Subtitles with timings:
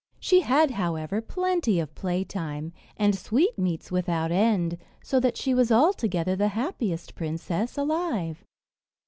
[0.19, 5.71] She had, however, plenty of play time, and sweetmeats without end, so that she was
[5.71, 8.43] altogether the happiest princess alive.